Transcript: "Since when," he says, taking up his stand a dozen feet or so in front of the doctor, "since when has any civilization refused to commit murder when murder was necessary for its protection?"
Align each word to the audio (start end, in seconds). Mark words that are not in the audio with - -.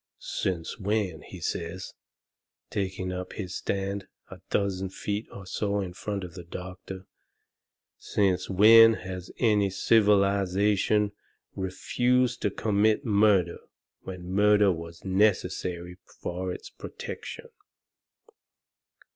"Since 0.17 0.79
when," 0.79 1.21
he 1.21 1.39
says, 1.39 1.93
taking 2.71 3.11
up 3.11 3.33
his 3.33 3.53
stand 3.55 4.07
a 4.31 4.41
dozen 4.49 4.89
feet 4.89 5.27
or 5.31 5.45
so 5.45 5.79
in 5.79 5.93
front 5.93 6.23
of 6.23 6.33
the 6.33 6.43
doctor, 6.43 7.05
"since 7.99 8.49
when 8.49 8.93
has 8.95 9.29
any 9.37 9.69
civilization 9.69 11.11
refused 11.55 12.41
to 12.41 12.49
commit 12.49 13.05
murder 13.05 13.59
when 14.01 14.27
murder 14.33 14.71
was 14.71 15.05
necessary 15.05 15.97
for 16.19 16.51
its 16.51 16.67
protection?" 16.71 17.49